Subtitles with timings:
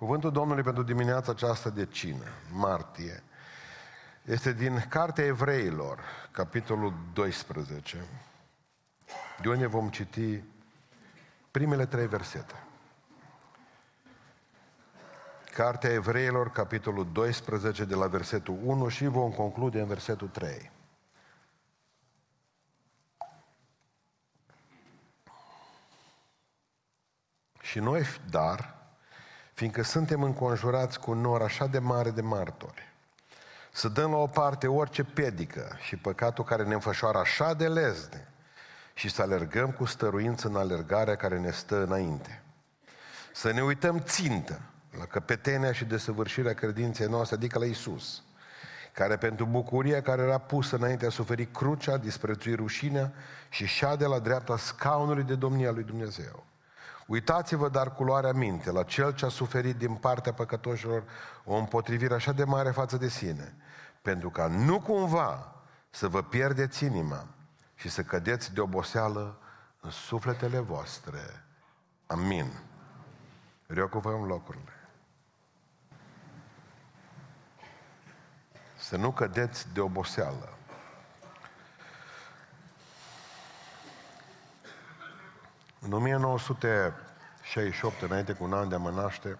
[0.00, 3.22] Cuvântul Domnului pentru dimineața aceasta de cină, martie,
[4.24, 8.04] este din Cartea Evreilor, capitolul 12,
[9.40, 10.42] de unde vom citi
[11.50, 12.54] primele trei versete.
[15.54, 20.70] Cartea Evreilor, capitolul 12, de la versetul 1 și vom conclude în versetul 3.
[27.60, 28.79] Și noi, dar,
[29.60, 32.92] fiindcă suntem înconjurați cu un nor așa de mare de martori,
[33.72, 38.28] să dăm la o parte orice pedică și păcatul care ne înfășoară așa de lezne
[38.94, 42.42] și să alergăm cu stăruință în alergarea care ne stă înainte.
[43.32, 44.60] Să ne uităm țintă
[44.98, 48.22] la căpetenia și desăvârșirea credinței noastre, adică la Isus,
[48.92, 53.12] care pentru bucuria care era pusă înainte a suferit crucea, disprețui rușinea
[53.48, 56.48] și șade la dreapta scaunului de domnia lui Dumnezeu.
[57.10, 61.04] Uitați-vă dar culoarea minte la cel ce a suferit din partea păcătoșilor
[61.44, 63.56] o împotrivire așa de mare față de sine,
[64.02, 65.54] pentru ca nu cumva
[65.90, 67.26] să vă pierdeți inima
[67.74, 69.38] și să cădeți de oboseală
[69.80, 71.44] în sufletele voastre.
[72.06, 72.52] Amin.
[73.66, 74.72] Reocupăm locurile.
[78.78, 80.58] Să nu cădeți de oboseală.
[85.80, 89.38] În 1968, înainte cu un an de a mă naște,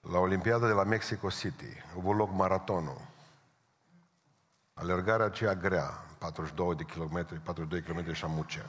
[0.00, 3.00] la Olimpiada de la Mexico City, a avut loc maratonul.
[4.74, 8.66] Alergarea aceea grea, 42 de kilometri, 42 km și amuce.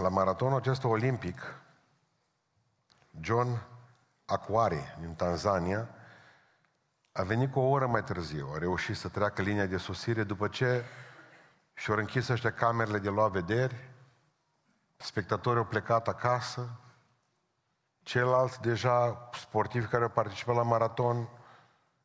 [0.00, 1.54] La maratonul acesta olimpic,
[3.20, 3.62] John
[4.24, 5.88] Aquari din Tanzania
[7.12, 10.48] a venit cu o oră mai târziu, a reușit să treacă linia de sosire după
[10.48, 10.84] ce
[11.74, 13.90] și-au închis ăștia camerele de luat vederi,
[14.96, 16.80] spectatorii au plecat acasă,
[18.02, 21.28] ceilalți deja sportivi care au participat la maraton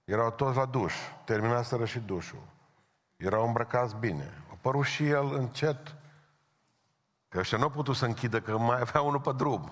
[0.04, 0.94] erau toți la duș,
[1.26, 2.44] terminaseră și dușul.
[3.16, 4.44] Erau îmbrăcați bine.
[4.52, 5.96] A părut și el încet,
[7.28, 9.72] că ăștia nu au putut să închidă, că mai avea unul pe drum.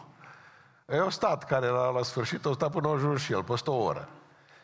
[0.87, 3.83] Ei au stat, care era la sfârșit, au stat până au și el, peste o
[3.83, 4.09] oră.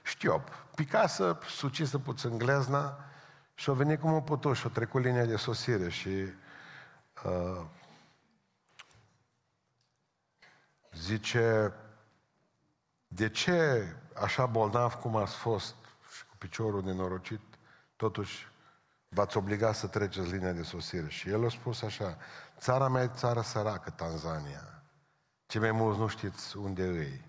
[0.04, 0.50] Știop.
[0.76, 2.98] Picasă, sucisă puțin glezna,
[3.54, 6.10] și a venit cum a putut și a trecut linia de sosire și
[7.24, 7.66] uh,
[10.94, 11.74] zice,
[13.08, 15.76] de ce așa bolnav cum ați fost
[16.16, 17.42] și cu piciorul nenorocit,
[17.96, 18.52] totuși
[19.10, 21.08] v-ați obligat să treceți linia de sosire.
[21.08, 22.18] Și el a spus așa,
[22.60, 24.84] țara mea e țară săracă, Tanzania.
[25.46, 27.26] Ce mai mulți nu știți unde îi.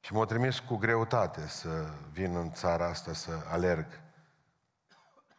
[0.00, 3.86] Și m-a trimis cu greutate să vin în țara asta să alerg.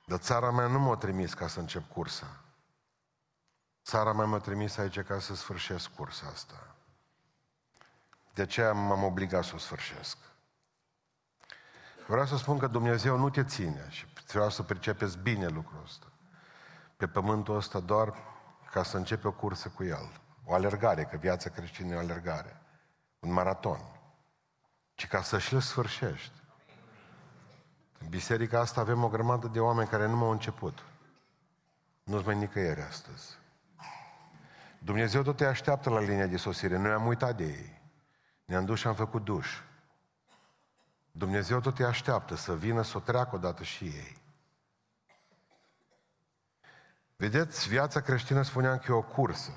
[0.10, 2.40] Dar țara mea nu m-a trimis ca să încep cursa.
[3.84, 6.76] Țara mea m-a trimis aici ca să sfârșesc cursa asta.
[8.34, 10.18] De aceea m-am obligat să o sfârșesc.
[12.08, 16.08] Vreau să spun că Dumnezeu nu te ține și vreau să pricepeți bine lucrul ăsta.
[16.98, 18.14] Pe pământul ăsta doar
[18.72, 20.12] ca să începe o cursă cu El.
[20.46, 22.62] O alergare, că viața creștină e o alergare.
[23.20, 23.80] Un maraton.
[24.94, 26.39] Ci ca să și-l sfârșești.
[28.00, 30.84] În biserica asta avem o grămadă de oameni care nu m-au început.
[32.04, 33.38] Nu-ți mai nicăieri astăzi.
[34.80, 36.78] Dumnezeu tot te așteaptă la linia de sosire.
[36.78, 37.82] Noi am uitat de ei.
[38.46, 39.62] Ne-am dus și am făcut duș.
[41.12, 44.18] Dumnezeu tot te așteaptă să vină să o treacă odată și ei.
[47.16, 49.52] Vedeți, viața creștină spuneam că e o cursă.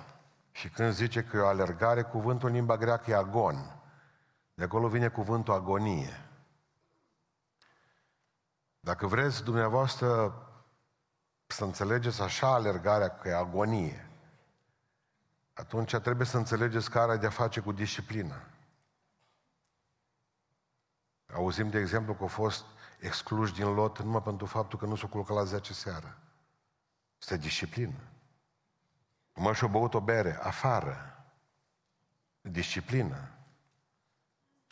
[0.50, 3.80] Și când zice că e o alergare, cuvântul în limba greacă e agon.
[4.54, 6.31] De acolo vine cuvântul agonie.
[8.84, 10.34] Dacă vreți dumneavoastră
[11.46, 14.10] să înțelegeți așa alergarea că e agonie,
[15.52, 18.42] atunci trebuie să înțelegeți că are de-a face cu disciplina.
[21.32, 22.64] Auzim, de exemplu, că au fost
[22.98, 26.18] excluși din lot numai pentru faptul că nu s-au culcat la 10 seara.
[27.20, 28.00] Este disciplină.
[29.34, 31.24] Mă și-o băut o bere, afară.
[32.40, 33.28] Disciplină.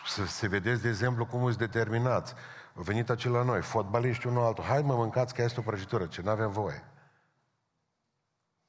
[0.06, 2.35] Să se vedeți, de exemplu, cum sunt determinați.
[2.76, 4.64] Au venit acela la noi, fotbaliști unul altul.
[4.64, 6.85] Hai mă mâncați că este o prăjitură, ce nu avem voie.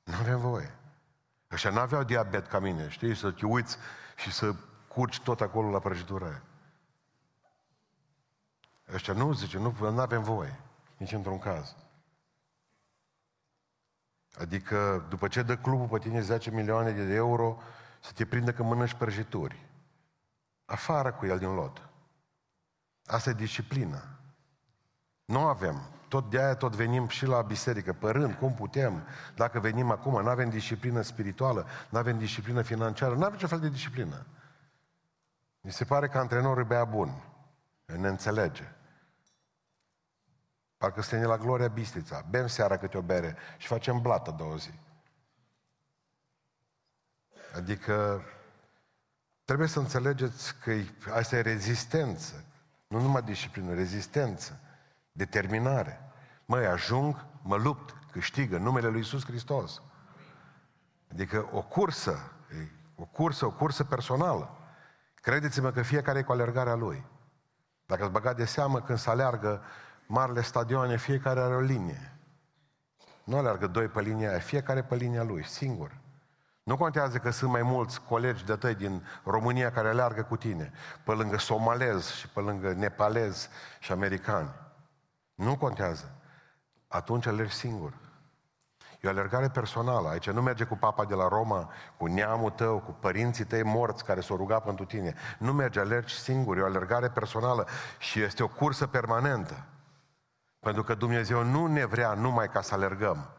[0.03, 0.75] Nu avem voie.
[1.47, 3.77] Așa nu aveau diabet ca mine, știi, să te uiți
[4.15, 4.55] și să
[4.87, 6.41] curci tot acolo la prăjitura aia.
[8.93, 10.59] Ăștia nu, zice, nu avem voie,
[10.97, 11.75] nici într-un caz.
[14.37, 17.61] Adică, după ce dă clubul pe tine 10 milioane de euro,
[17.99, 19.65] să te prindă că mănânci prăjituri.
[20.71, 21.89] Afară cu el din lot.
[23.05, 24.19] Asta e disciplină.
[25.25, 25.81] Nu avem.
[26.07, 30.29] tot de aia tot venim și la biserică, părând cum putem, dacă venim acum, nu
[30.29, 34.25] avem disciplină spirituală, nu avem disciplină financiară, nu avem ce fel de disciplină.
[35.61, 37.23] Mi se pare că antrenorul bea bun,
[37.85, 38.75] ne înțelege.
[40.77, 44.79] Parcă suntem la Gloria Bistrița, bem seara câte o bere și facem blată două zi.
[47.55, 48.21] Adică
[49.45, 50.71] trebuie să înțelegeți că
[51.13, 52.45] asta e rezistență,
[52.87, 54.59] nu numai disciplină, rezistență,
[55.11, 55.99] determinare.
[56.45, 59.81] Măi, ajung, mă lupt, câștigă numele Lui Iisus Hristos.
[61.11, 62.31] Adică o cursă,
[62.95, 64.57] o cursă, o cursă personală.
[65.13, 67.05] Credeți-mă că fiecare e cu alergarea lui.
[67.85, 69.61] Dacă ați băgat de seamă când se aleargă
[70.05, 72.17] marile stadioane, fiecare are o linie.
[73.23, 75.97] Nu alergă doi pe linia aia, fiecare pe linia lui, singur.
[76.71, 80.71] Nu contează că sunt mai mulți colegi de tăi din România care aleargă cu tine,
[81.03, 84.49] pe lângă somalez și pe lângă nepalez și americani.
[85.35, 86.11] Nu contează.
[86.87, 87.93] Atunci alergi singur.
[89.01, 90.09] E o alergare personală.
[90.09, 94.05] Aici nu merge cu papa de la Roma, cu neamul tău, cu părinții tăi morți
[94.05, 95.13] care s-au rugat pentru tine.
[95.37, 96.57] Nu merge, alergi singur.
[96.57, 99.65] E o alergare personală și este o cursă permanentă.
[100.59, 103.29] Pentru că Dumnezeu nu ne vrea numai ca să alergăm.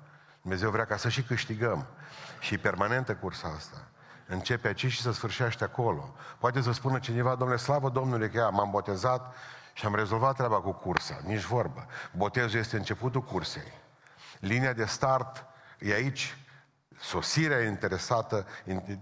[0.42, 1.86] Dumnezeu vrea ca să și câștigăm.
[2.40, 3.86] Și e permanentă cursa asta.
[4.26, 6.14] Începe aici și se sfârșește acolo.
[6.38, 9.34] Poate să spună cineva, domnule, slavă Domnului că m-am botezat
[9.72, 11.20] și am rezolvat treaba cu cursa.
[11.24, 11.86] Nici vorbă.
[12.16, 13.72] Botezul este începutul cursei.
[14.40, 15.44] Linia de start
[15.78, 16.36] e aici.
[16.98, 18.46] Sosirea interesată,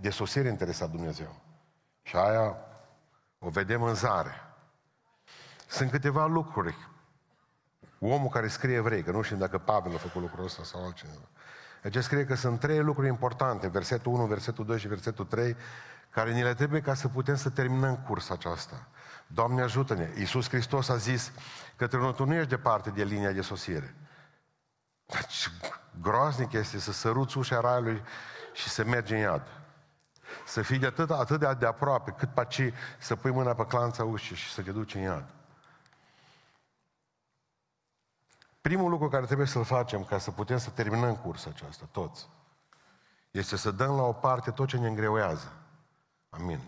[0.00, 1.40] de sosire interesat Dumnezeu.
[2.02, 2.56] Și aia
[3.38, 4.34] o vedem în zare.
[5.66, 6.88] Sunt câteva lucruri.
[8.02, 11.29] Omul care scrie evrei, că nu știm dacă Pavel a făcut lucrul ăsta sau altcineva.
[11.82, 15.56] Deci scrie că sunt trei lucruri importante, versetul 1, versetul 2 și versetul 3,
[16.11, 18.88] care ni le trebuie ca să putem să terminăm cursa aceasta.
[19.26, 20.08] Doamne ajută-ne!
[20.19, 21.32] Iisus Hristos a zis
[21.76, 23.94] că tu nu ești departe de linia de sosire.
[25.06, 25.50] Deci,
[26.00, 28.02] groaznic este să săruți ușa raiului
[28.52, 29.43] și să mergi în iad.
[30.47, 34.05] Să fii de atât, atât de, de aproape, cât paci să pui mâna pe clanța
[34.05, 35.35] ușii și să te duci în iad.
[38.60, 42.28] Primul lucru care trebuie să-l facem ca să putem să terminăm cursa aceasta, toți,
[43.30, 45.52] este să dăm la o parte tot ce ne îngreuează.
[46.30, 46.60] Amin.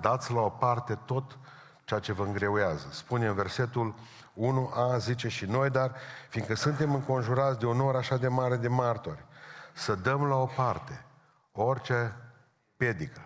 [0.00, 1.38] Dați la o parte tot
[1.84, 2.88] ceea ce vă îngreuează.
[2.90, 3.94] Spune în versetul
[4.34, 5.94] 1a, zice și noi, dar
[6.28, 9.24] fiindcă suntem înconjurați de o noră așa de mare de martori,
[9.72, 11.04] să dăm la o parte
[11.52, 12.16] orice
[12.76, 13.20] pedică,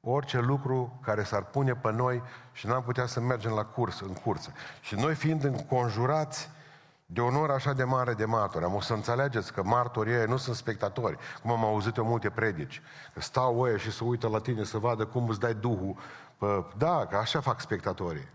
[0.00, 2.22] orice lucru care s-ar pune pe noi
[2.52, 4.52] și n-am putea să mergem la curs, în cursă.
[4.80, 6.50] Și noi fiind înconjurați
[7.12, 8.64] de onor așa de mare de martori.
[8.64, 12.82] Am o să înțelegeți că martorii nu sunt spectatori, cum am auzit eu multe predici.
[13.14, 15.96] Că stau oie și se uită la tine să vadă cum îți dai Duhul.
[16.38, 18.28] Pă, da, că așa fac spectatorii.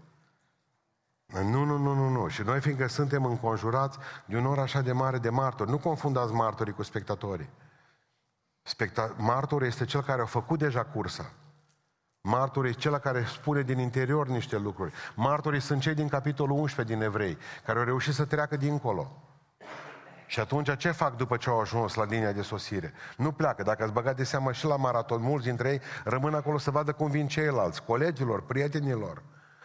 [1.26, 2.28] Nu, nu, nu, nu, nu.
[2.28, 6.34] Și noi, fiindcă suntem înconjurați de un or așa de mare de martori, nu confundați
[6.34, 7.50] martorii cu spectatorii.
[8.64, 11.32] Specta- martorul este cel care a făcut deja cursa.
[12.22, 14.94] Martorii cel care spune din interior niște lucruri.
[15.16, 19.22] Martorii sunt cei din capitolul 11 din Evrei, care au reușit să treacă dincolo.
[20.28, 22.94] Și atunci ce fac după ce au ajuns la linia de sosire?
[23.18, 23.64] Nu pleacă.
[23.64, 26.92] Dacă ați băgat de seamă și la maraton, mulți dintre ei rămân acolo să vadă
[26.92, 29.24] cum vin ceilalți, colegilor, prietenilor.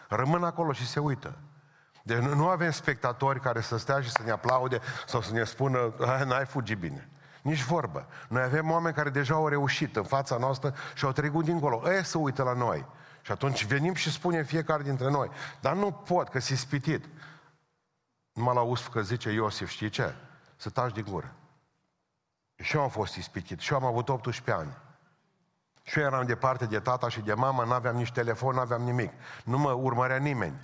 [0.09, 1.37] Rămân acolo și se uită.
[2.03, 5.93] Deci nu avem spectatori care să stea și să ne aplaude sau să ne spună,
[6.25, 7.09] n-ai fugit bine.
[7.43, 8.07] Nici vorbă.
[8.27, 11.91] Noi avem oameni care deja au reușit în fața noastră și au trecut dincolo.
[11.91, 12.85] Ei să uită la noi.
[13.21, 15.29] Și atunci venim și spunem fiecare dintre noi.
[15.61, 17.05] Dar nu pot, că si spitit.
[18.33, 20.15] Numai la usp că zice Iosif, știi ce?
[20.55, 21.33] Să taci din gură.
[22.55, 23.59] Și eu am fost ispitit.
[23.59, 24.77] Și eu am avut 18 ani.
[25.83, 29.11] Și eu eram departe de tata și de mama, n-aveam nici telefon, n-aveam nimic.
[29.43, 30.55] Nu mă urmărea nimeni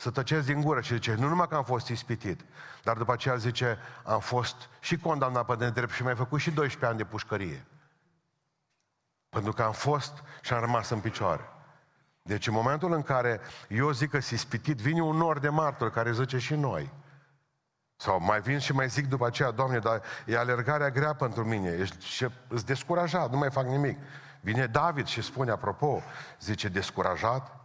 [0.00, 2.40] să tăcesc din gură și zice, nu numai că am fost ispitit,
[2.82, 6.86] dar după aceea zice, am fost și condamnat pe nedrept și mi-ai făcut și 12
[6.86, 7.66] ani de pușcărie.
[9.28, 11.48] Pentru că am fost și am rămas în picioare.
[12.22, 15.92] Deci în momentul în care eu zic că s ispitit, vine un nor de martori
[15.92, 16.92] care zice și noi.
[17.96, 21.70] Sau mai vin și mai zic după aceea, Doamne, dar e alergarea grea pentru mine,
[21.70, 23.98] ești și îți descurajat, nu mai fac nimic.
[24.40, 26.02] Vine David și spune, apropo,
[26.38, 27.59] zice, descurajat,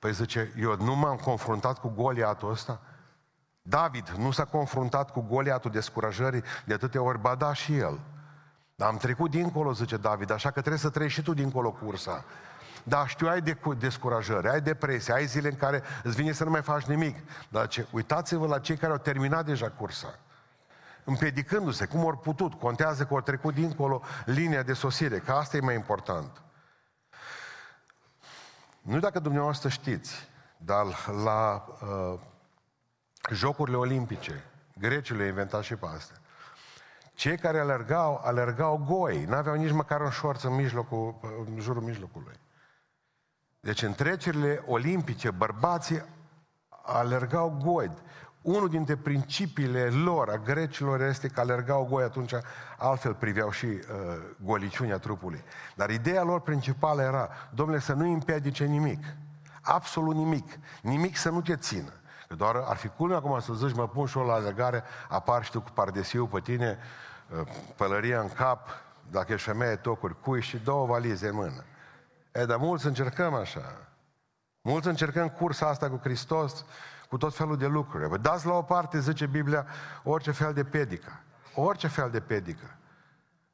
[0.00, 2.80] Păi zice, eu nu m-am confruntat cu Goliatul ăsta?
[3.62, 8.00] David nu s-a confruntat cu Goliatul descurajării de atâtea ori, ba da și el.
[8.74, 12.24] Dar am trecut dincolo, zice David, așa că trebuie să treci și tu dincolo cursa.
[12.82, 16.50] Da, știu, ai de descurajări, ai depresie, ai zile în care îți vine să nu
[16.50, 17.16] mai faci nimic.
[17.48, 20.18] Dar ce, uitați-vă la cei care au terminat deja cursa.
[21.04, 25.60] Împedicându-se, cum au putut, contează că au trecut dincolo linia de sosire, că asta e
[25.60, 26.42] mai important.
[28.82, 30.86] Nu dacă dumneavoastră știți, dar
[31.24, 32.20] la uh,
[33.30, 34.44] jocurile olimpice.
[34.78, 36.16] Grecii le inventat și pe astea.
[37.14, 41.14] Cei care alergau, alergau goi, n-aveau nici măcar un șorț în, mijlocul,
[41.46, 42.40] în jurul mijlocului.
[43.60, 46.04] Deci în trecerile olimpice, bărbații
[46.82, 47.90] alergau goi.
[48.42, 52.32] Unul dintre principiile lor, a grecilor, este că alergau goi atunci,
[52.78, 53.80] altfel priveau și uh,
[54.44, 55.44] goliciunea trupului.
[55.74, 59.04] Dar ideea lor principală era, domnule, să nu împiedice nimic.
[59.62, 60.58] Absolut nimic.
[60.82, 61.92] Nimic să nu te țină.
[62.28, 65.44] Că doar ar fi culmea acum să zici, mă pun și eu la alergare, apar
[65.44, 66.78] și tu cu pardesiu pe tine,
[67.40, 68.68] uh, pălăria în cap,
[69.10, 71.64] dacă ești femeie, tocuri, cui și două valize în mână.
[72.32, 73.88] E, dar mulți încercăm așa.
[74.62, 76.64] Mulți încercăm cursa asta cu Hristos,
[77.10, 78.08] cu tot felul de lucruri.
[78.08, 79.66] Vă dați la o parte, zice Biblia,
[80.02, 81.20] orice fel de pedică.
[81.54, 82.76] Orice fel de pedică.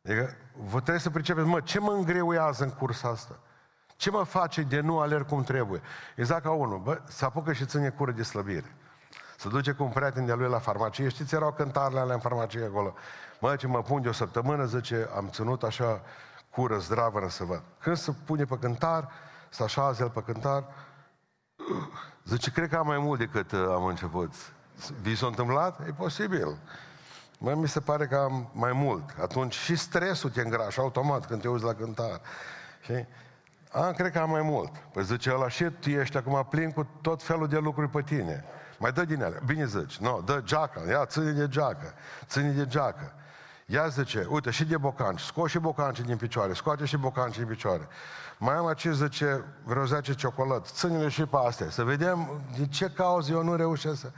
[0.05, 3.39] Adică vă trebuie să pricepeți, mă, ce mă îngreuiază în cursa asta?
[3.97, 5.81] Ce mă face de nu alerg cum trebuie?
[6.17, 8.77] Exact ca unul, bă, să apucă și ține cură de slăbire.
[9.39, 11.09] Să duce cu un prieten de lui la farmacie.
[11.09, 12.95] Știți, erau cântarele alea în farmacie acolo.
[13.41, 16.01] Mă, ce mă pun de o săptămână, zice, am ținut așa
[16.51, 17.63] cură zdravă să văd.
[17.81, 19.11] Când se pune pe cântar,
[19.49, 20.65] să așează el pe cântar,
[22.25, 24.33] zice, cred că am mai mult decât uh, am început.
[25.01, 25.81] Vi s-a întâmplat?
[25.89, 26.57] E posibil.
[27.39, 29.15] Mă, mi se pare că am mai mult.
[29.21, 32.21] Atunci și stresul te îngrașă automat când te uiți la cântar.
[32.81, 33.05] Și
[33.71, 34.71] a, cred că am mai mult.
[34.93, 38.45] Păi zice ăla, și tu ești acum plin cu tot felul de lucruri pe tine.
[38.79, 39.41] Mai dă din ele.
[39.47, 39.97] Bine zici.
[39.97, 40.81] Nu, no, dă geaca.
[40.89, 41.95] Ia, ține de geacă.
[42.27, 43.13] Ține de geacă.
[43.69, 47.47] Ia zice, uite, și de bocanci, scoți și bocanci din picioare, scoate și bocanci din
[47.47, 47.89] picioare.
[48.39, 52.91] Mai am aici, zice, vreo 10 ciocolată, ține-le și pe astea, să vedem din ce
[52.91, 54.11] cauză eu nu reușesc să...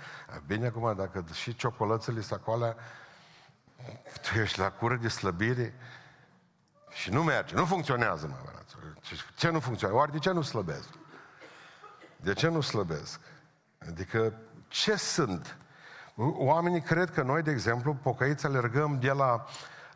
[0.47, 2.75] Bine, acum, dacă și ciocolățele sunt acolo,
[4.23, 5.75] tu ești la cură de slăbire
[6.91, 8.37] și nu merge, nu funcționează, mă,
[9.37, 10.01] Ce nu funcționează?
[10.01, 10.89] Oare de ce nu slăbesc?
[12.17, 13.21] De ce nu slăbesc?
[13.89, 14.35] Adică,
[14.69, 15.57] ce sunt?
[16.21, 19.45] Oamenii cred că noi, de exemplu, pocăiți alergăm de la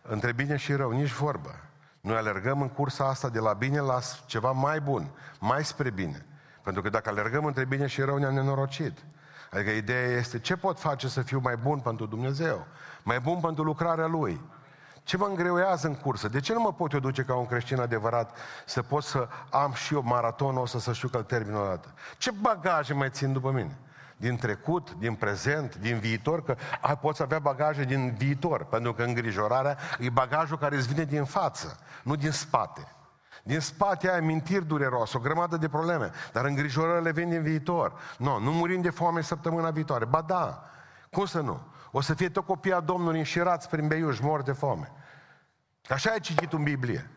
[0.02, 1.54] între bine și rău, nici vorbă.
[2.00, 5.10] Noi alergăm în cursa asta de la bine la ceva mai bun,
[5.40, 6.26] mai spre bine.
[6.62, 8.98] Pentru că dacă alergăm între bine și rău, ne-am nenorocit.
[9.50, 12.66] Adică ideea este ce pot face să fiu mai bun pentru Dumnezeu,
[13.02, 14.40] mai bun pentru lucrarea Lui.
[15.02, 16.28] Ce mă îngreuiază în cursă?
[16.28, 18.36] De ce nu mă pot eu duce ca un creștin adevărat
[18.66, 21.94] să pot să am și eu maratonul ăsta să știu că îl termin o dată?
[22.18, 23.78] Ce bagaje mai țin după mine?
[24.22, 29.02] Din trecut, din prezent, din viitor, că ai, poți avea bagaje din viitor, pentru că
[29.02, 32.86] îngrijorarea e bagajul care îți vine din față, nu din spate.
[33.42, 37.92] Din spate ai mintiri dureroase, o grămadă de probleme, dar îngrijorările vin din viitor.
[38.18, 40.04] Nu, nu murim de foame săptămâna viitoare.
[40.04, 40.64] Ba da,
[41.10, 41.60] cum să nu?
[41.90, 44.92] O să fie tot copia Domnului înșirați prin beiuș, mor de foame.
[45.88, 47.10] Așa ai citit în Biblie.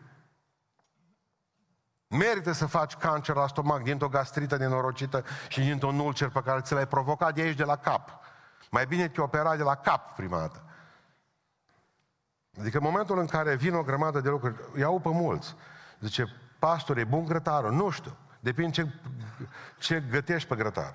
[2.08, 6.72] Merită să faci cancer la stomac dintr-o gastrită nenorocită și dintr-un ulcer pe care ți
[6.72, 8.20] l-ai provocat de aici, de la cap.
[8.70, 10.62] Mai bine te opera de la cap prima dată.
[12.60, 15.54] Adică în momentul în care vin o grămadă de lucruri, iau pe mulți.
[16.00, 16.26] Zice,
[16.58, 17.72] pastor, e bun grătarul?
[17.72, 18.16] Nu știu.
[18.40, 18.92] Depinde ce,
[19.78, 20.94] ce gătești pe grătar.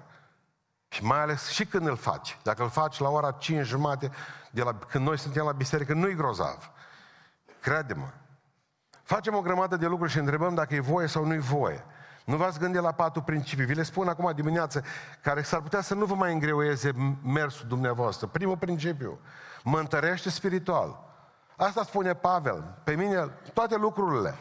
[0.87, 2.37] Și mai ales și când îl faci.
[2.43, 4.11] Dacă îl faci la ora 5 jumate,
[4.51, 6.71] de la, când noi suntem la biserică, nu-i grozav.
[7.61, 8.07] Crede-mă.
[9.11, 11.83] Facem o grămadă de lucruri și întrebăm dacă e voie sau nu e voie.
[12.25, 13.65] Nu v-ați gândit la patru principii.
[13.65, 14.83] Vi le spun acum dimineață,
[15.21, 16.91] care s-ar putea să nu vă mai îngreuieze
[17.23, 18.27] mersul dumneavoastră.
[18.27, 19.19] Primul principiu,
[19.63, 21.03] mă întărește spiritual.
[21.55, 22.63] Asta spune Pavel.
[22.83, 24.35] Pe mine, toate lucrurile,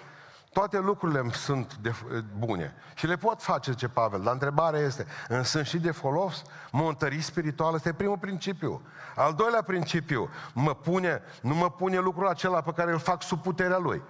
[0.52, 1.92] toate lucrurile sunt de,
[2.38, 2.74] bune.
[2.94, 4.22] Și le pot face, ce Pavel.
[4.22, 6.42] Dar întrebarea este, în sunt și de folos?
[6.72, 7.74] Mă întări spiritual?
[7.74, 8.82] Este primul principiu.
[9.16, 13.42] Al doilea principiu, mă pune, nu mă pune lucrul acela pe care îl fac sub
[13.42, 14.02] puterea lui.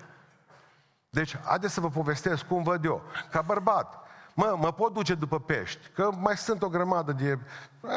[1.11, 3.03] Deci, haideți să vă povestesc cum văd eu.
[3.31, 7.39] Ca bărbat, mă, mă pot duce după pești, că mai sunt o grămadă de...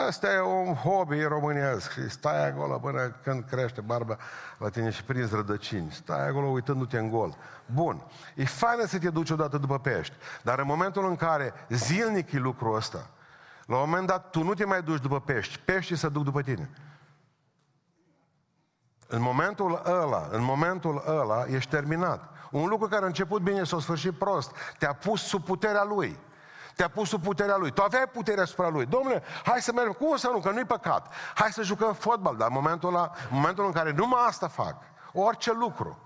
[0.07, 4.17] Asta e un hobby românesc și stai acolo până când crește barba
[4.57, 5.91] la tine și prinzi rădăcini.
[5.91, 7.35] Stai acolo uitându-te în gol.
[7.65, 8.03] Bun,
[8.35, 12.37] e fain să te duci odată după pești, dar în momentul în care zilnic e
[12.37, 13.09] lucrul ăsta,
[13.65, 16.41] la un moment dat tu nu te mai duci după pești, peștii se duc după
[16.41, 16.69] tine.
[19.07, 22.32] În momentul ăla, în momentul ăla, ești terminat.
[22.53, 24.51] Un lucru care a început bine s-a sfârșit prost.
[24.77, 26.19] Te-a pus sub puterea lui.
[26.75, 27.71] Te-a pus sub puterea lui.
[27.71, 28.85] Tu aveai puterea asupra lui.
[28.85, 29.93] Domnule, hai să mergem.
[29.93, 30.39] Cum să nu?
[30.39, 31.13] Că nu-i păcat.
[31.35, 32.37] Hai să jucăm fotbal.
[32.37, 34.75] Dar în momentul, ăla, în momentul în care numai asta fac,
[35.13, 35.99] orice lucru,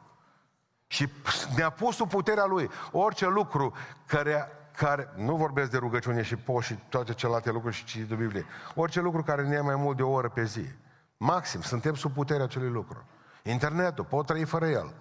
[0.87, 1.09] și
[1.55, 3.73] ne-a pus sub puterea lui orice lucru
[4.05, 8.15] care, care nu vorbesc de rugăciune și post și toate celelalte lucruri și citit de
[8.15, 10.65] Biblie, orice lucru care ne ia mai mult de o oră pe zi.
[11.17, 13.05] Maxim, suntem sub puterea acelui lucru.
[13.43, 14.93] Internetul, pot trăi fără el.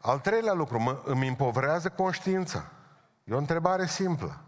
[0.00, 2.70] Al treilea lucru, mă, îmi împovrează conștiința.
[3.24, 4.40] E o întrebare simplă.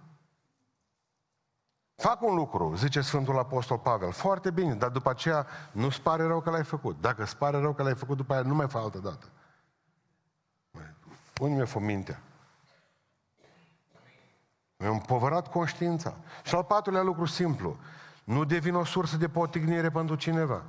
[1.94, 6.40] Fac un lucru, zice Sfântul Apostol Pavel, foarte bine, dar după aceea nu-ți pare rău
[6.40, 7.00] că l-ai făcut.
[7.00, 9.26] Dacă îți pare rău că l-ai făcut, după aia nu mai fă altă dată.
[11.40, 12.20] Unde mi-a fost mintea?
[14.76, 16.14] Mi-a împovărat conștiința.
[16.44, 17.76] Și al patrulea lucru simplu,
[18.24, 20.62] nu devin o sursă de potignire pentru cineva.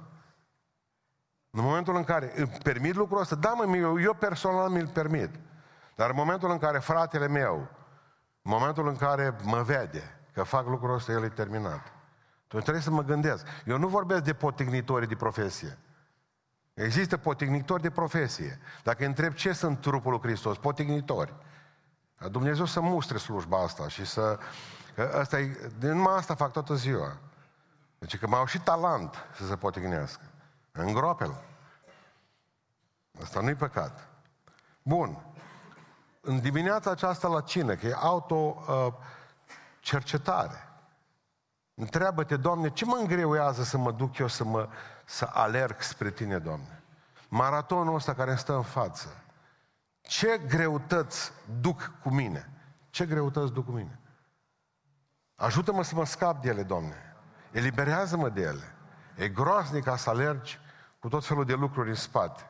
[1.52, 5.30] În momentul în care îmi permit lucrul ăsta, da mă, eu, eu personal mi-l permit.
[5.96, 7.56] Dar în momentul în care fratele meu,
[8.42, 11.94] în momentul în care mă vede că fac lucrul ăsta, el e terminat.
[12.48, 13.46] Tu trebuie să mă gândesc.
[13.66, 15.78] Eu nu vorbesc de potignitori de profesie.
[16.74, 18.60] Există potignitori de profesie.
[18.84, 21.34] Dacă întreb ce sunt trupul lui Hristos, potignitori.
[22.30, 24.40] Dumnezeu să mustre slujba asta și să...
[24.96, 27.18] Că asta e, numai asta fac toată ziua.
[28.00, 30.31] Deci că mai au și talent să se potignească.
[30.72, 31.44] Îngropel.
[33.22, 34.08] Asta nu-i păcat.
[34.84, 35.26] Bun.
[36.22, 40.54] În dimineața aceasta la cine, că e auto-cercetare.
[40.54, 40.70] Uh,
[41.74, 44.70] Întreabă-te, Doamne, ce mă îngreuiază să mă duc eu să, mă,
[45.06, 46.84] să alerg spre Tine, Doamne?
[47.30, 49.24] Maratonul ăsta care îmi stă în față.
[50.02, 52.50] Ce greutăți duc cu mine?
[52.90, 54.00] Ce greutăți duc cu mine?
[55.36, 57.16] Ajută-mă să mă scap de ele, Doamne.
[57.52, 58.76] Eliberează-mă de ele.
[59.16, 60.60] E groaznic ca să alergi
[61.00, 62.50] cu tot felul de lucruri în spate.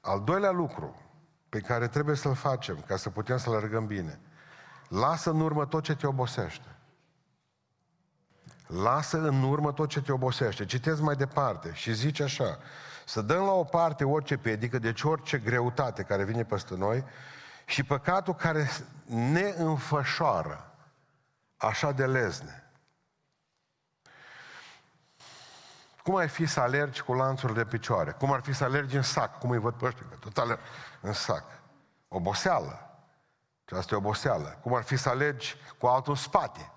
[0.00, 1.02] Al doilea lucru
[1.48, 4.20] pe care trebuie să-l facem ca să putem să alergăm bine,
[4.88, 6.76] lasă în urmă tot ce te obosește.
[8.66, 10.64] Lasă în urmă tot ce te obosește.
[10.64, 12.58] Citez mai departe și zice așa,
[13.06, 17.04] să dăm la o parte orice pedică, deci orice greutate care vine peste noi
[17.66, 18.70] și păcatul care
[19.04, 20.74] ne înfășoară
[21.56, 22.61] așa de lezne.
[26.02, 28.10] Cum ar fi să alergi cu lanțuri de picioare?
[28.10, 29.38] Cum ar fi să alergi în sac?
[29.38, 30.06] Cum îi văd pe ăștia?
[30.20, 30.60] Tot alerg
[31.00, 31.44] în sac.
[32.08, 32.90] Oboseală.
[33.64, 34.58] Și asta e oboseală.
[34.62, 36.72] Cum ar fi să alergi cu altul în spate?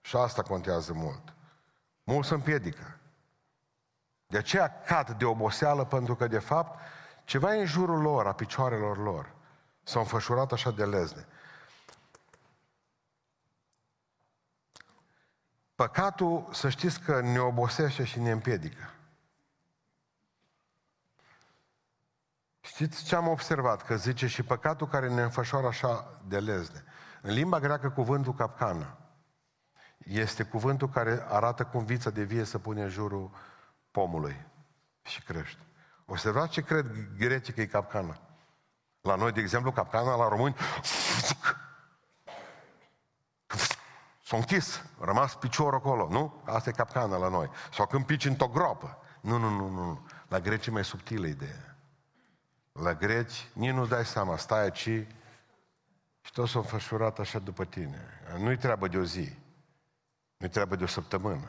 [0.00, 1.34] Și asta contează mult.
[2.04, 2.98] Mult se împiedică.
[4.26, 6.78] De aceea cad de oboseală, pentru că, de fapt,
[7.24, 9.34] ceva în jurul lor, a picioarelor lor,
[9.82, 11.26] s-au înfășurat așa de lezne.
[15.80, 18.90] Păcatul, să știți că ne obosește și ne împiedică.
[22.60, 23.82] Știți ce am observat?
[23.82, 26.84] Că zice și păcatul care ne înfășoară așa de lezne.
[27.22, 28.98] În limba greacă cuvântul capcană
[29.98, 33.30] este cuvântul care arată cum vița de vie să pune în jurul
[33.90, 34.46] pomului
[35.02, 35.66] și crește.
[36.06, 36.86] Observați ce cred
[37.18, 38.20] grecii că e capcana.
[39.00, 40.56] La noi, de exemplu, capcana la români
[44.30, 46.42] s-a închis, a rămas piciorul acolo, nu?
[46.44, 47.50] Asta e capcana la noi.
[47.72, 48.98] Sau când pici într-o groapă.
[49.20, 50.06] Nu, nu, nu, nu.
[50.28, 51.76] La greci e mai subtilă ideea.
[52.72, 54.76] La greci, nici nu dai seama, stai aici
[56.20, 58.06] și tot s-a înfășurat așa după tine.
[58.38, 59.36] Nu-i treabă de o zi.
[60.36, 61.48] Nu-i treabă de o săptămână.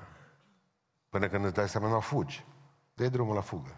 [1.09, 2.45] Până când îți dai seama, nu fugi.
[2.93, 3.75] dă drumul la fugă.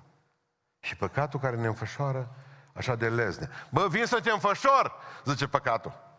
[0.80, 2.36] Și păcatul care ne înfășoară
[2.74, 3.50] așa de lezne.
[3.72, 4.94] Bă, vin să te înfășor,
[5.26, 6.13] zice păcatul.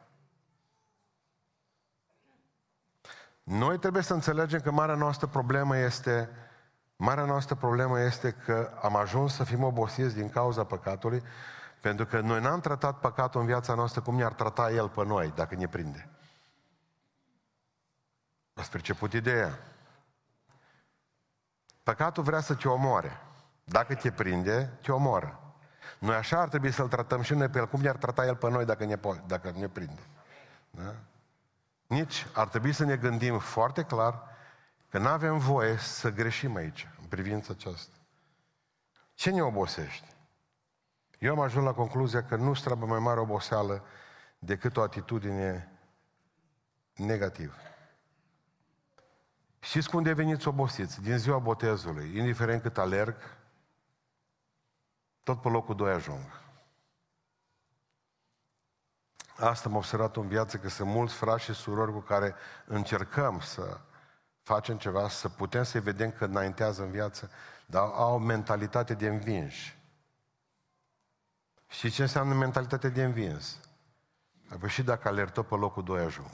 [3.45, 6.31] Noi trebuie să înțelegem că marea noastră problemă este
[6.97, 11.23] Marea noastră problemă este că am ajuns să fim obosiți din cauza păcatului,
[11.81, 15.33] pentru că noi n-am tratat păcatul în viața noastră cum ne-ar trata El pe noi,
[15.35, 16.09] dacă ne prinde.
[18.55, 19.59] Ați perceput ideea?
[21.83, 23.21] Păcatul vrea să te omoare.
[23.65, 25.39] Dacă te prinde, te omoară.
[25.99, 28.51] Noi așa ar trebui să-l tratăm și noi pe el, cum ne-ar trata el pe
[28.51, 30.03] noi dacă ne, dacă ne prinde.
[30.71, 30.95] Da?
[31.95, 34.23] Nici ar trebui să ne gândim foarte clar
[34.89, 37.97] că nu avem voie să greșim aici, în privința aceasta.
[39.15, 40.07] Ce ne obosește?
[41.19, 43.85] Eu am ajuns la concluzia că nu strabă mai mare oboseală
[44.39, 45.73] decât o atitudine
[46.95, 47.55] negativă.
[49.61, 51.03] Știți cum deveniți obosiți?
[51.03, 53.17] Din ziua botezului, indiferent cât alerg,
[55.23, 56.44] tot pe locul 2 ajung.
[59.37, 62.35] Asta am observat în viață, că sunt mulți frați și surori cu care
[62.67, 63.81] încercăm să
[64.43, 67.31] facem ceva, să putem să-i vedem că înaintează în viață,
[67.67, 69.79] dar au o mentalitate de învinși.
[71.69, 73.61] Și ce înseamnă mentalitate de învins?
[74.49, 76.31] Apoi și dacă alerg tot pe locul 2 ajung.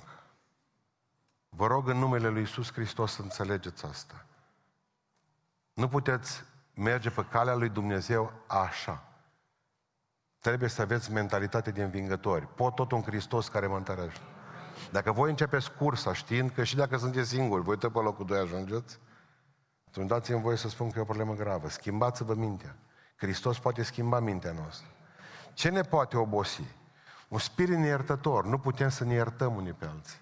[1.49, 4.25] Vă rog în numele Lui Iisus Hristos să înțelegeți asta.
[5.73, 9.10] Nu puteți merge pe calea lui Dumnezeu așa.
[10.41, 12.47] Trebuie să aveți mentalitate de învingători.
[12.47, 14.21] Pot tot un Hristos care mă întărește.
[14.91, 18.39] Dacă voi începeți cursa știind că și dacă sunteți singuri, voi tot pe locul 2
[18.39, 18.99] ajungeți,
[19.89, 21.69] atunci dați-mi voie să spun că e o problemă gravă.
[21.69, 22.77] Schimbați-vă mintea.
[23.17, 24.87] Hristos poate schimba mintea noastră.
[25.55, 26.65] Ce ne poate obosi?
[27.29, 28.45] Un spirit neiertător.
[28.45, 30.21] Nu putem să ne iertăm unii pe alții.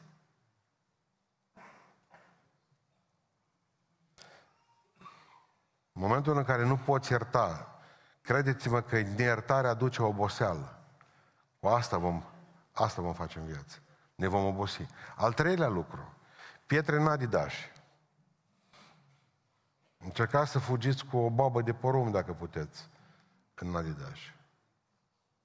[5.93, 7.78] În momentul în care nu poți ierta,
[8.29, 10.79] credeți-mă că neiertarea aduce oboseală.
[11.61, 12.23] Cu asta vom,
[12.73, 13.79] asta vom face în viață.
[14.15, 14.87] Ne vom obosi.
[15.17, 16.15] Al treilea lucru,
[16.67, 17.55] pietre în adidaș.
[19.99, 22.89] Încercați să fugiți cu o babă de porumb dacă puteți
[23.55, 24.33] în adidaș.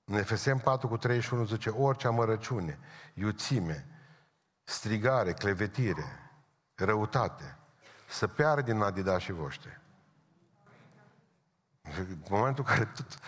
[0.06, 2.80] În Efesem 4 cu 31 zice, orice amărăciune,
[3.14, 3.88] iuțime,
[4.64, 6.06] strigare, clevetire,
[6.76, 7.58] răutate,
[8.10, 9.82] să piardă din adidașii voștri.
[11.84, 13.20] În momentul în care tot...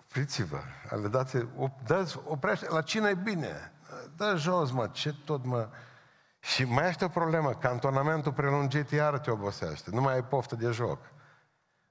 [0.00, 0.58] Opriți-vă,
[1.02, 1.36] le dați,
[1.86, 3.72] dați, oprește, la cine e bine?
[4.16, 5.68] Dă jos, mă, ce tot, mă...
[6.40, 10.70] Și mai este o problemă, cantonamentul prelungit iar te obosește, nu mai ai poftă de
[10.70, 10.98] joc.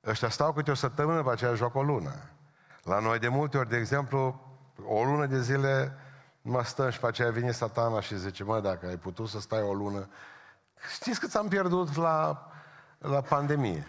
[0.05, 2.13] Ăștia stau câte o săptămână, pe aceea joc o lună.
[2.83, 4.41] La noi de multe ori, de exemplu,
[4.88, 5.97] o lună de zile
[6.41, 9.62] mă stăm și pe aceea vine satana și zice, mă, dacă ai putut să stai
[9.62, 10.10] o lună,
[10.93, 12.47] știți cât am pierdut la,
[12.97, 13.88] la pandemie?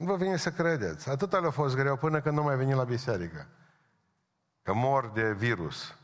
[0.00, 1.10] Nu vă vine să credeți.
[1.10, 3.46] Atât le-a fost greu până când nu mai veni la biserică.
[4.62, 5.94] Că mor de virus.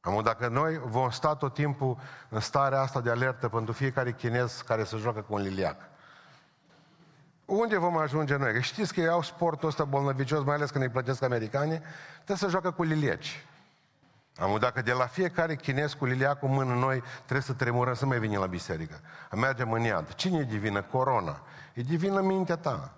[0.00, 4.62] Am dacă noi vom sta tot timpul în starea asta de alertă pentru fiecare chinez
[4.66, 5.76] care se joacă cu un liliac.
[7.44, 8.52] Unde vom ajunge noi?
[8.52, 11.82] Că știți că ei au sportul ăsta bolnăvicios, mai ales când îi plătesc americanii,
[12.14, 13.46] trebuie să joacă cu lilieci.
[14.38, 18.06] Am dacă de la fiecare chinez cu liliacul în mână noi trebuie să tremurăm să
[18.06, 19.00] mai venim la biserică.
[19.30, 20.14] Mergem în iad.
[20.14, 20.82] Cine e divină?
[20.82, 21.42] Corona.
[21.74, 22.94] E divină mintea ta.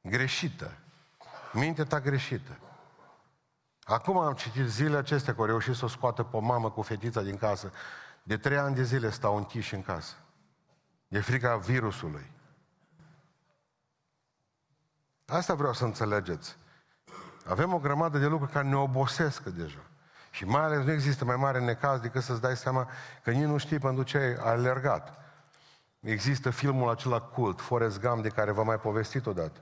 [0.00, 0.72] Greșită.
[1.52, 2.58] Mintea ta greșită.
[3.82, 6.82] Acum am citit zilele acestea că au reușit să o scoată pe o mamă cu
[6.82, 7.72] fetița din casă.
[8.22, 10.14] De trei ani de zile stau închiși în casă.
[11.08, 12.30] De frica virusului.
[15.26, 16.56] Asta vreau să înțelegeți.
[17.46, 19.80] Avem o grămadă de lucruri care ne obosesc deja.
[20.36, 22.88] Și mai ales nu există mai mare necaz decât să-ți dai seama
[23.22, 25.18] că nici nu știi pentru ce ai alergat.
[26.00, 29.60] Există filmul acela cult, Forrest Gump, de care v-am mai povestit odată.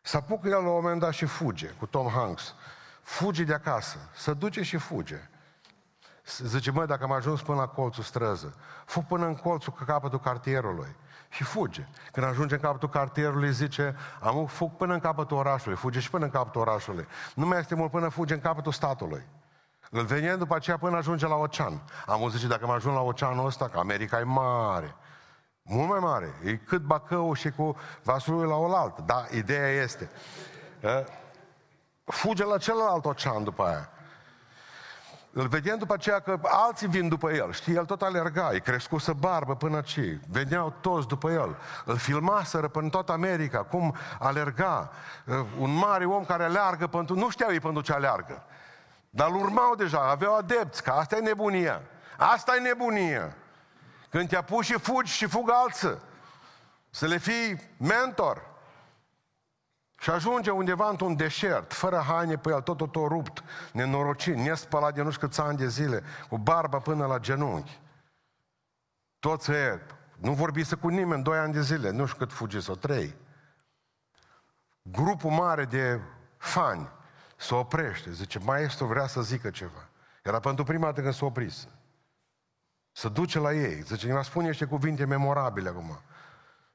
[0.00, 2.54] Să apucă el la un moment dat și fuge, cu Tom Hanks.
[3.02, 5.28] Fuge de acasă, să duce și fuge.
[6.38, 10.96] Zice, măi, dacă am ajuns până la colțul străză, fug până în colțul capătul cartierului
[11.28, 11.86] și fuge.
[12.12, 16.24] Când ajunge în capătul cartierului, zice, am fug până în capătul orașului, fuge și până
[16.24, 17.06] în capătul orașului.
[17.34, 19.26] Nu mai este mult până fuge în capătul statului.
[19.90, 21.82] Îl venim după aceea până ajunge la ocean.
[22.06, 24.94] Am zice, dacă mă ajung la oceanul ăsta, că America e mare,
[25.62, 26.34] mult mai mare.
[26.44, 29.02] E cât Bacău și cu vasul la oaltă.
[29.06, 30.10] Da, ideea este.
[32.04, 33.90] Fuge la celălalt ocean după aia.
[35.32, 37.52] Îl vedem după aceea că alții vin după el.
[37.52, 40.20] Știi, el tot alerga, e crescusă barbă până ce.
[40.28, 41.56] Veneau toți după el.
[41.84, 44.90] Îl filmaseră până toată America, cum alerga.
[45.58, 47.14] Un mare om care aleargă pentru...
[47.14, 48.42] Nu știau ei pentru ce aleargă.
[49.18, 51.82] Dar îl urmau deja, aveau adepți, că asta e nebunia.
[52.18, 53.36] Asta e nebunia.
[54.10, 55.98] Când te pus și fugi și fug alții.
[56.90, 58.46] Să le fii mentor.
[59.98, 64.94] Și ajunge undeva într-un deșert, fără haine pe el, tot, tot, tot rupt, nenorocit, nespălat
[64.94, 67.80] de nu știu câți ani de zile, cu barba până la genunchi.
[69.18, 69.80] Toți e,
[70.16, 73.14] nu vorbise cu nimeni, doi ani de zile, nu știu cât fugi sau trei.
[74.82, 76.00] Grupul mare de
[76.36, 76.96] fani
[77.38, 79.88] se oprește, zice, maestru vrea să zică ceva.
[80.22, 81.68] Era pentru prima dată când s-a opris.
[82.92, 86.00] Să duce la ei, zice, ne spune niște cuvinte memorabile acum.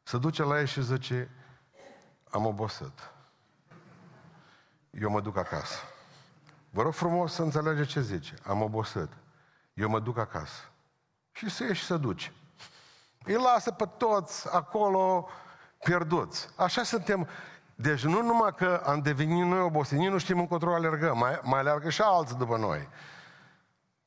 [0.03, 1.29] Să duce la ei și zice,
[2.29, 3.11] am obosit.
[4.91, 5.77] Eu mă duc acasă.
[6.69, 8.33] Vă rog frumos să înțelegeți ce zice.
[8.43, 9.09] Am obosit.
[9.73, 10.61] Eu mă duc acasă.
[11.31, 12.31] Și să ieși și să duci.
[13.23, 15.29] Îi lasă pe toți acolo
[15.83, 16.49] pierduți.
[16.55, 17.27] Așa suntem.
[17.75, 21.59] Deci nu numai că am devenit noi obosiți, nici nu știm încotro alergăm, mai, mai
[21.59, 22.87] alergă și alții după noi.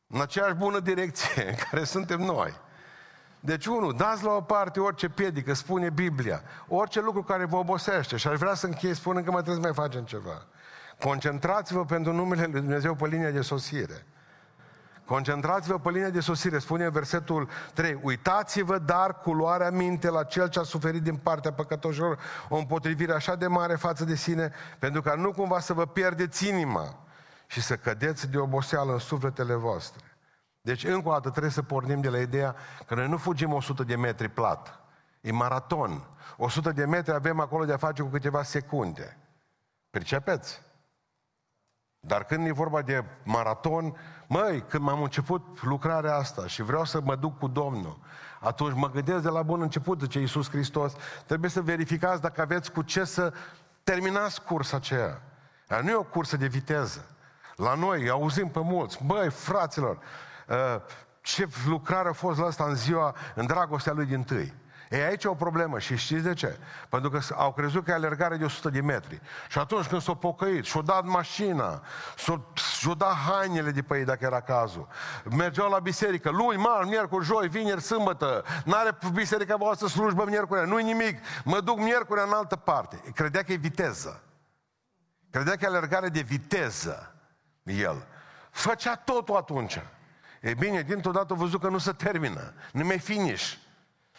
[0.07, 2.55] În aceeași bună direcție în care suntem noi.
[3.41, 8.17] Deci, unul, dați la o parte orice piedică, spune Biblia, orice lucru care vă obosește.
[8.17, 10.47] Și aș vrea să închei spunând că mai trebuie să mai facem ceva.
[11.01, 14.07] Concentrați-vă pentru numele Lui Dumnezeu pe linia de sosire.
[15.07, 17.99] Concentrați-vă pe linia de sosire, spune versetul 3.
[18.03, 23.13] Uitați-vă, dar cu luarea minte la cel ce a suferit din partea păcătoșilor o împotrivire
[23.13, 26.99] așa de mare față de sine, pentru ca nu cumva să vă pierdeți inima
[27.47, 30.05] și să cădeți de oboseală în sufletele voastre.
[30.61, 33.85] Deci, încă o dată, trebuie să pornim de la ideea că noi nu fugim 100
[33.85, 34.81] de metri plat.
[35.21, 36.07] E maraton.
[36.37, 39.19] 100 de metri avem acolo de a face cu câteva secunde.
[39.91, 40.63] Percepeți?
[42.07, 47.01] Dar când e vorba de maraton, măi, când m-am început lucrarea asta și vreau să
[47.05, 47.99] mă duc cu Domnul,
[48.41, 50.93] atunci mă gândesc de la bun început, zice Iisus Hristos,
[51.27, 53.33] trebuie să verificați dacă aveți cu ce să
[53.85, 55.23] terminați cursa aceea.
[55.67, 57.05] Dar nu e o cursă de viteză.
[57.57, 59.99] La noi, auzim pe mulți, băi, fraților,
[60.49, 60.57] uh,
[61.21, 64.55] ce lucrare a fost la asta în ziua, în dragostea lui din tâi.
[64.91, 66.59] E aici o problemă și știți de ce?
[66.89, 69.21] Pentru că au crezut că e alergare de 100 de metri.
[69.49, 71.83] Și atunci când s-au pocăit, și-au dat mașina,
[72.79, 74.89] și-au dat hainele de pe ei dacă era cazul,
[75.31, 80.83] mergeau la biserică, luni, mar, miercuri, joi, vineri, sâmbătă, n-are biserica voastră slujbă miercuri, nu-i
[80.83, 83.03] nimic, mă duc miercuri în altă parte.
[83.15, 84.21] Credea că e viteză.
[85.31, 87.15] Credea că e alergare de viteză
[87.63, 88.07] el.
[88.51, 89.81] Făcea totul atunci.
[90.41, 93.55] E bine, dintr-o dată a văzut că nu se termină, nu mai finish.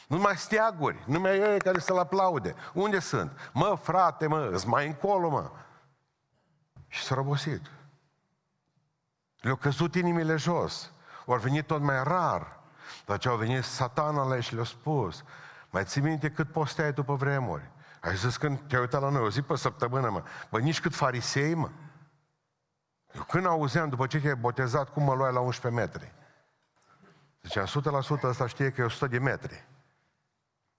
[0.08, 2.56] Numai steaguri, numai ei care să-l aplaude.
[2.74, 3.52] Unde sunt?
[3.54, 5.52] Mă, frate, mă, îți mai încolo, mă.
[6.88, 7.72] Și s-a răbosit.
[9.40, 10.92] Le-au căzut inimile jos.
[11.26, 12.58] Au venit tot mai rar.
[13.06, 15.24] Dar ce au venit satana la și le-a spus,
[15.70, 17.72] mai ții minte cât posteai tu pe vremuri?
[18.02, 20.24] Ai zis când te-ai uitat la noi, o zi pe săptămână, mă.
[20.50, 21.70] Bă, nici cât farisei, mă.
[23.16, 26.14] Eu când auzeam, după ce te-ai botezat, cum mă luai la 11 metri?
[27.44, 29.68] Ziceam, 100% ăsta știe că e 100 de metri.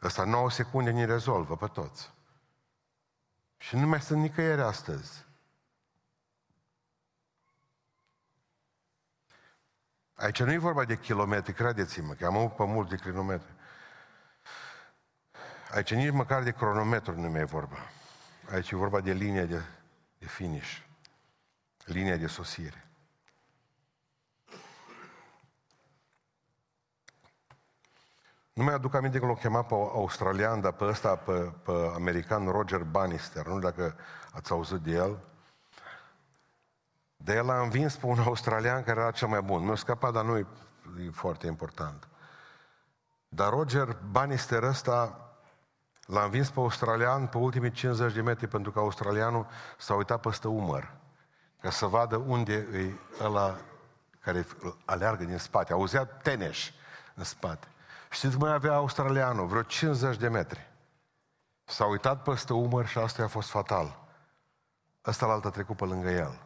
[0.03, 2.11] Ăsta 9 secunde ne rezolvă pe toți.
[3.57, 5.27] Și nu mai sunt nicăieri astăzi.
[10.15, 13.53] Aici nu e vorba de kilometri, credeți-mă, că am avut pe mult de kilometri.
[15.71, 17.79] Aici nici măcar de cronometru nu mai e vorba.
[18.51, 19.63] Aici e vorba de linia de,
[20.19, 20.79] de finish,
[21.85, 22.88] linia de sosire.
[28.59, 32.49] Nu mai aduc aminte că l-au chemat pe australian, dar pe ăsta, pe, pe american
[32.49, 33.95] Roger Bannister, nu dacă
[34.33, 35.19] ați auzit de el.
[37.17, 39.65] De el a învins pe un australian care era cel mai bun.
[39.65, 40.47] Mi-a scăpat, dar nu e,
[41.07, 42.09] e foarte important.
[43.29, 45.31] Dar Roger Bannister ăsta
[46.07, 49.47] l-a învins pe australian pe ultimii 50 de metri pentru că australianul
[49.79, 50.95] s-a uitat peste umăr
[51.61, 52.93] ca să vadă unde e
[53.25, 53.57] ăla
[54.21, 54.47] care
[54.85, 55.73] aleargă din spate.
[55.73, 56.71] Auzea teneș
[57.15, 57.69] în spate.
[58.11, 59.47] Știți cum mai avea australianul?
[59.47, 60.71] Vreo 50 de metri.
[61.65, 64.07] S-a uitat peste umăr și asta a fost fatal.
[65.07, 66.41] Ăsta l a trecut pe lângă el.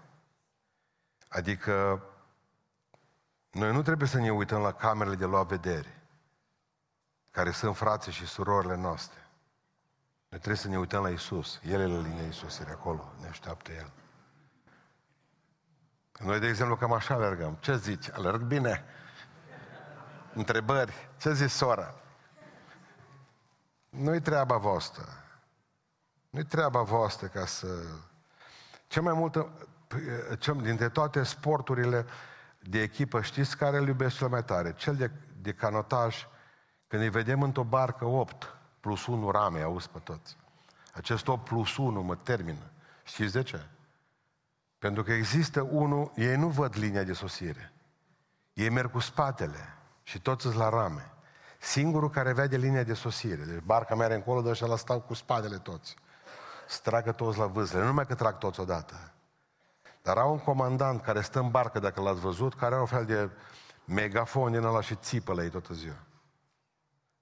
[1.28, 2.02] Adică
[3.50, 6.02] noi nu trebuie să ne uităm la camerele de luat vedere,
[7.30, 9.18] care sunt frații și surorile noastre.
[10.28, 11.60] Noi trebuie să ne uităm la Isus.
[11.64, 13.90] El e la linia Isus, e acolo, ne așteaptă El.
[16.18, 17.56] Noi, de exemplu, cam așa alergăm.
[17.60, 18.10] Ce zici?
[18.10, 18.84] Alerg bine?
[20.34, 20.92] Întrebări.
[21.16, 21.94] Ce zice sora?
[23.88, 25.04] Nu-i treaba voastră.
[26.30, 27.66] Nu-i treaba voastră ca să...
[28.86, 29.52] Cea mai multă,
[30.38, 32.06] ce, dintre toate sporturile
[32.60, 34.72] de echipă, știți care îl iubesc cel mai tare?
[34.72, 36.26] Cel de, de canotaj,
[36.86, 40.36] când îi vedem într-o barcă 8 plus 1 rame, auzi pe toți.
[40.92, 42.70] Acest 8 plus 1 mă termină.
[43.02, 43.66] Știți de ce?
[44.78, 47.72] Pentru că există unul, ei nu văd linia de sosire.
[48.52, 49.76] Ei merg cu spatele.
[50.02, 51.12] Și toți sunt la rame.
[51.58, 53.42] Singurul care vede linia de sosire.
[53.44, 55.96] Deci barca merge încolo, dar ăștia la stau cu spatele toți.
[56.68, 57.78] Stragă toți la vâsle.
[57.78, 59.12] Nu numai că trag toți odată.
[60.02, 63.04] Dar au un comandant care stă în barcă, dacă l-ați văzut, care are un fel
[63.04, 63.30] de
[63.84, 65.96] megafon din ăla și țipă la ei toată ziua.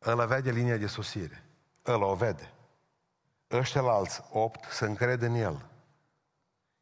[0.06, 1.44] Ăla vede linia de sosire.
[1.86, 2.52] Ăla o vede.
[3.50, 5.66] Ăștia la alți opt se încred în el.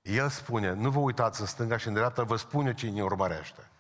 [0.03, 3.71] El spune, nu vă uitați în stânga și în dreapta, vă spune cine urmărește.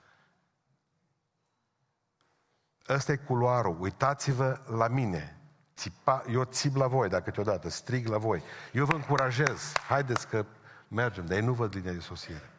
[2.89, 5.37] Ăsta e culoarul, uitați-vă la mine.
[5.77, 8.43] Țipa, eu țip la voi, dacă câteodată, strig la voi.
[8.73, 10.47] Eu vă încurajez, haideți că
[10.89, 12.51] mergem, dar ei nu văd linia de sosire.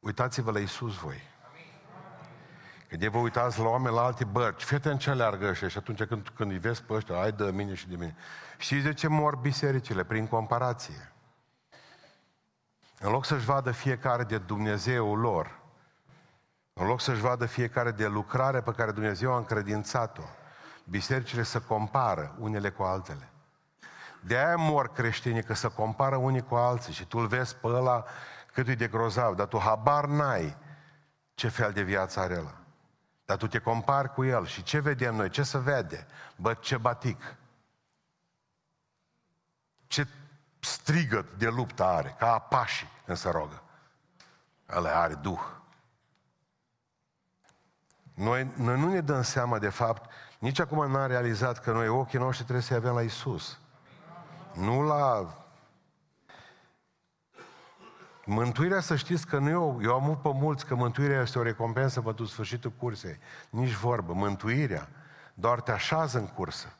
[0.00, 1.28] Uitați-vă la Isus voi.
[2.88, 6.02] Când vă uitați la oameni, la alte bărci, fii atent ce aleargă ăștia și atunci
[6.02, 8.16] când, când îi vezi pe ăștia, ai de mine și de mine.
[8.58, 10.04] Știți de ce mor bisericile?
[10.04, 11.12] Prin comparație.
[12.98, 15.59] În loc să-și vadă fiecare de Dumnezeul lor,
[16.80, 20.22] în loc să-și vadă fiecare de lucrare pe care Dumnezeu a încredințat-o,
[20.84, 23.28] bisericile să compară unele cu altele.
[24.20, 27.66] De aia mor creștinii, că să compară unii cu alții și tu îl vezi pe
[27.66, 28.04] ăla
[28.52, 30.56] cât e de grozav, dar tu habar n-ai
[31.34, 32.54] ce fel de viață are ăla.
[33.24, 35.28] Dar tu te compari cu el și ce vedem noi?
[35.28, 36.06] Ce să vede?
[36.36, 37.36] Bă, ce batic.
[39.86, 40.06] Ce
[40.60, 43.62] strigăt de luptă are, ca apașii când se rogă.
[44.68, 45.58] Ăla are duh.
[48.20, 52.18] Noi, noi nu ne dăm seama de fapt, nici acum n-am realizat că noi ochii
[52.18, 53.58] noștri trebuie să-i avem la Isus.
[54.54, 55.34] Nu la...
[58.24, 62.00] Mântuirea, să știți că nu eu, eu am pe mulți că mântuirea este o recompensă
[62.00, 63.18] pentru sfârșitul cursei.
[63.50, 64.12] Nici vorbă.
[64.12, 64.88] Mântuirea
[65.34, 66.72] doar te așează în cursă.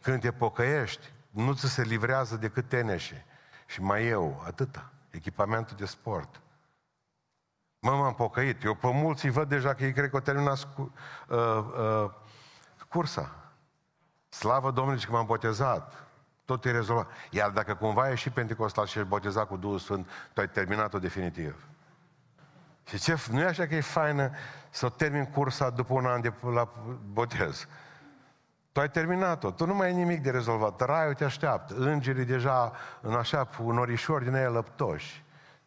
[0.00, 3.24] Când te pocăiești, nu ți se livrează decât teneșe.
[3.66, 4.90] Și mai eu, atâta.
[5.10, 6.40] echipamentul de sport.
[7.84, 8.64] Mă, m-am pocăit.
[8.64, 10.92] Eu pe mulți îi văd deja că ei cred că au terminat cu,
[11.28, 12.10] uh, uh,
[12.88, 13.34] cursa.
[14.28, 16.06] Slavă Domnului că m-am botezat.
[16.44, 17.08] Tot e rezolvat.
[17.30, 20.98] Iar dacă cumva e și pentecostal și ești botezat cu Duhul Sfânt, tu ai terminat-o
[20.98, 21.66] definitiv.
[22.84, 24.30] Și ce, nu e așa că e faină
[24.70, 26.68] să termin cursa după un an de la
[27.12, 27.66] botez.
[28.72, 30.80] Tu ai terminat-o, tu nu mai ai nimic de rezolvat.
[30.80, 31.74] Raiul te așteaptă.
[31.74, 35.24] Îngerii deja în așa, un orișor din ei lăptoși.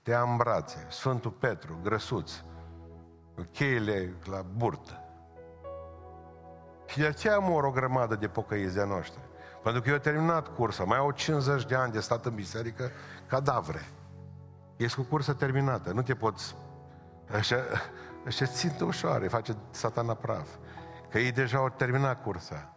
[0.08, 0.86] Te ia în brațe.
[0.90, 2.32] Sfântul Petru, grăsuț.
[3.36, 5.04] Cu cheile la burtă.
[6.86, 9.20] Și de aceea mor o grămadă de pocăiți de noștri.
[9.64, 12.92] Pentru că eu terminat cursa, mai au 50 de ani de stat în biserică,
[13.28, 13.82] cadavre.
[14.78, 16.56] Ești cu cursă terminată, nu te poți...
[17.38, 17.56] Așa,
[18.26, 20.48] așa țintă ușoare, face satana praf.
[21.10, 22.76] Că ei deja au terminat cursa.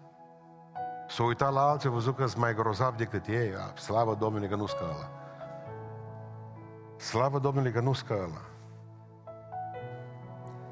[1.08, 3.54] S-au uitat la alții, văzut că sunt mai grozav decât ei.
[3.54, 5.19] A, slavă Domnului că nu scă ăla.
[7.00, 8.40] Slavă Domnului că nu scă ăla.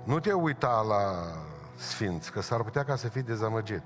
[0.05, 1.03] Nu te uita la
[1.75, 3.83] sfinți, că s-ar putea ca să fii dezamăgit.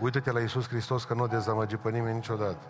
[0.00, 2.66] Uită-te la Iisus Hristos că nu o dezamăgi pe nimeni niciodată.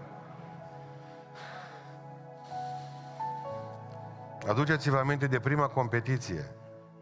[4.48, 6.54] Aduceți-vă aminte de prima competiție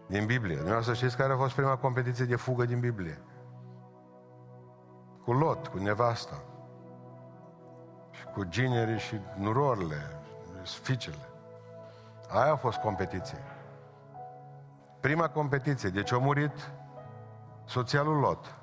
[0.06, 0.54] din Biblie.
[0.54, 3.22] Dumneavoastră știți care a fost prima competiție de fugă din Biblie?
[5.24, 6.42] Cu Lot, cu nevasta.
[8.10, 10.20] Și cu ginerii și nurorile,
[10.82, 11.30] fiicele.
[12.30, 13.38] Aia a fost competiție.
[15.00, 15.88] Prima competiție.
[15.88, 16.70] Deci a murit
[17.64, 18.54] soția lui Lot.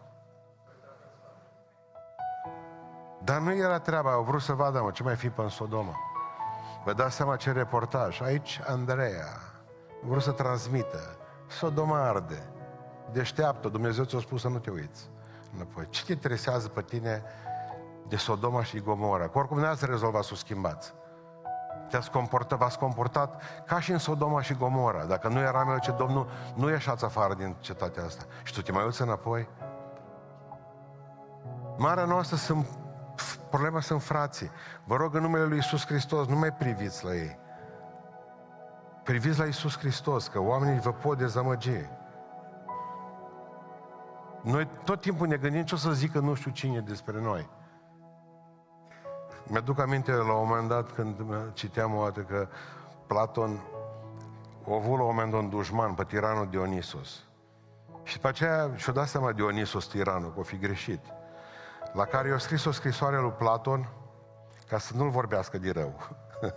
[3.24, 5.96] Dar nu era treaba, au vrut să vadă, mă, ce mai fi pe în Sodoma.
[6.86, 8.22] Vă dați seama ce reportaj.
[8.22, 9.28] Aici Andreea
[10.04, 11.18] a vrut să transmită.
[11.48, 12.50] Sodoma arde.
[13.12, 15.10] Deșteaptă, Dumnezeu ți-a spus să nu te uiți.
[15.56, 15.88] Înapoi.
[15.90, 17.24] Ce te interesează pe tine
[18.08, 19.28] de Sodoma și Gomora?
[19.28, 20.94] Că oricum n-ați rezolvat să o schimbați.
[21.90, 25.06] Te-ați comportat, v-ați comportat ca și în Sodoma și Gomora.
[25.06, 28.24] Dacă nu eram eu, ce Domnul, nu ieșați afară din cetatea asta.
[28.44, 29.50] Și tu te mai uiți înapoi?
[31.78, 32.66] Marea noastră sunt
[33.50, 34.52] Problema sunt frații.
[34.84, 37.38] Vă rog în numele Lui Isus Hristos, nu mai priviți la ei.
[39.04, 41.90] Priviți la Isus Hristos, că oamenii vă pot dezamăgi.
[44.42, 47.50] Noi tot timpul ne gândim ce o să zică nu știu cine despre noi.
[49.48, 51.16] Mi-aduc aminte la un moment dat când
[51.54, 52.48] citeam o dată că
[53.08, 53.62] Platon
[54.68, 57.24] a avut la un moment dat un dușman pe tiranul Dionisos.
[58.04, 61.00] Și după aceea și-o dat seama Dionisos tiranul, că o fi greșit
[61.94, 63.90] la care i-a scris o scrisoare lui Platon
[64.68, 66.00] ca să nu-l vorbească de rău.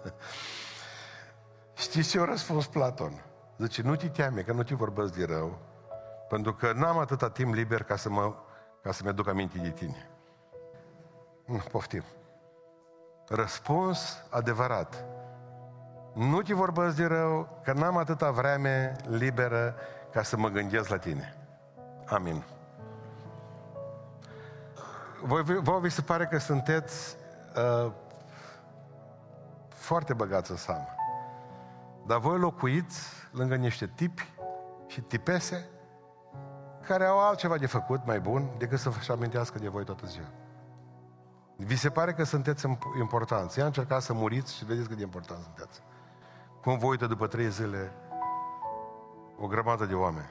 [1.74, 3.24] Știți ce a răspuns Platon?
[3.58, 5.58] Zice, nu te teame că nu te vorbesc de rău,
[6.28, 8.34] pentru că n-am atâta timp liber ca să mă,
[8.82, 10.10] ca să-mi aduc aminte de tine.
[11.44, 12.04] Nu, poftim.
[13.32, 15.04] Răspuns adevărat.
[16.14, 19.74] Nu te vorbesc de rău, că n-am atâta vreme liberă
[20.12, 21.36] ca să mă gândesc la tine.
[22.06, 22.44] Amin.
[25.22, 27.16] Voi, vă vi se pare că sunteți
[27.56, 27.92] uh,
[29.68, 30.88] foarte băgați în seamă.
[32.06, 33.00] Dar voi locuiți
[33.32, 34.32] lângă niște tipi
[34.86, 35.68] și tipese
[36.86, 40.28] care au altceva de făcut mai bun decât să vă amintească de voi toată ziua.
[41.64, 42.66] Vi se pare că sunteți
[42.98, 43.58] importanți.
[43.58, 45.82] Ia încercați să muriți și vedeți cât de important sunteți.
[46.62, 47.92] Cum vă uită după trei zile
[49.38, 50.30] o grămadă de oameni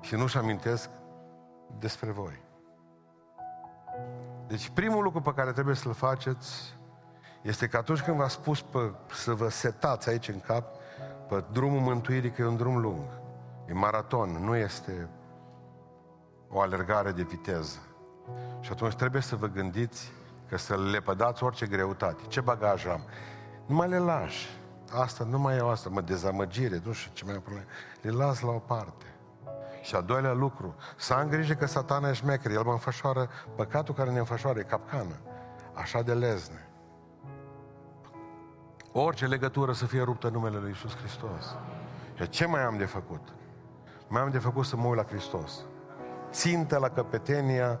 [0.00, 0.88] și nu-și amintesc
[1.78, 2.42] despre voi.
[4.46, 6.76] Deci primul lucru pe care trebuie să-l faceți
[7.42, 10.74] este că atunci când v-a spus pe, să vă setați aici în cap
[11.28, 13.04] pe drumul mântuirii, că e un drum lung,
[13.68, 15.08] e maraton, nu este
[16.48, 17.78] o alergare de viteză.
[18.60, 20.12] Și atunci trebuie să vă gândiți
[20.52, 22.22] că să le pădați orice greutate.
[22.28, 23.00] Ce bagaj am?
[23.66, 24.60] Nu mai le lași.
[24.94, 27.66] Asta, nu mai e asta, mă, dezamăgire, nu știu ce mai e problemă.
[28.00, 29.14] Le las la o parte.
[29.82, 33.94] Și a doilea lucru, să am grijă că satana e șmecher, el mă înfășoară, păcatul
[33.94, 35.16] care ne înfășoară e capcană,
[35.74, 36.68] așa de lezne.
[38.92, 41.56] Orice legătură să fie ruptă în numele Lui Iisus Hristos.
[42.14, 43.28] Și ce mai am de făcut?
[44.08, 45.60] Mai am de făcut să mă uit la Hristos.
[46.30, 47.80] Țintă la căpetenia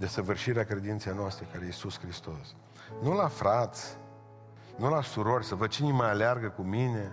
[0.00, 2.54] de săvârșirea credinței noastre, care e Iisus Hristos.
[3.02, 3.96] Nu la frați,
[4.76, 7.12] nu la surori, să văd cine mai aleargă cu mine,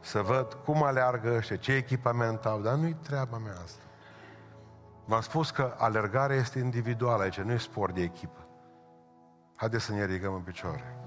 [0.00, 3.82] să văd cum aleargă ăștia, ce echipament au, dar nu-i treaba mea asta.
[5.04, 8.46] V-am spus că alergarea este individuală aici, nu e sport de echipă.
[9.54, 10.96] Haideți să ne ridicăm în picioare.